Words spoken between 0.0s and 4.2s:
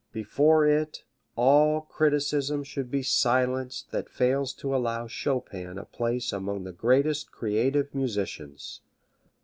Before it all criticism should be silenced that